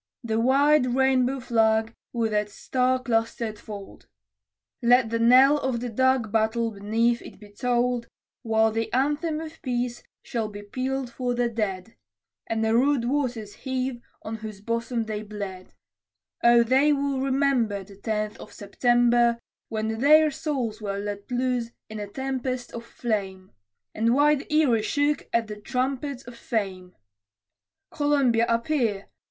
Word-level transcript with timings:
The 0.23 0.39
wide 0.39 0.95
rainbow 0.95 1.39
flag 1.39 1.93
with 2.11 2.33
its 2.33 2.55
star 2.55 2.97
clustered 2.99 3.59
fold! 3.59 4.07
Let 4.81 5.11
the 5.11 5.19
knell 5.19 5.59
of 5.59 5.93
dark 5.93 6.31
Battle 6.31 6.71
beneath 6.71 7.21
it 7.21 7.39
be 7.39 7.49
tolled, 7.51 8.07
While 8.41 8.71
the 8.71 8.91
anthem 8.93 9.39
of 9.39 9.61
Peace 9.61 10.01
shall 10.23 10.47
be 10.49 10.63
pealed 10.63 11.11
for 11.11 11.35
the 11.35 11.49
dead, 11.49 11.95
And 12.47 12.65
the 12.65 12.73
rude 12.75 13.05
waters 13.07 13.53
heave, 13.53 14.01
on 14.23 14.37
whose 14.37 14.59
bosom 14.59 15.03
they 15.03 15.21
bled: 15.21 15.71
Oh, 16.43 16.63
they 16.63 16.91
will 16.91 17.19
remember, 17.21 17.83
The 17.83 17.97
Tenth 17.97 18.39
of 18.39 18.51
September, 18.53 19.37
When 19.69 19.99
their 19.99 20.31
souls 20.31 20.81
were 20.81 20.97
let 20.97 21.29
loose 21.29 21.69
in 21.91 21.99
a 21.99 22.07
tempest 22.07 22.73
of 22.73 22.83
flame, 22.83 23.51
And 23.93 24.15
wide 24.15 24.51
Erie 24.51 24.81
shook 24.81 25.29
at 25.31 25.45
the 25.45 25.61
trumpet 25.61 26.25
of 26.27 26.35
Fame. 26.35 26.95
Columbia, 27.91 28.47
appear! 28.49 29.05